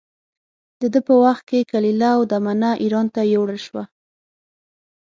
[0.79, 3.83] د ده په وخت کې کلیله و دمنه اېران ته یووړل شوه.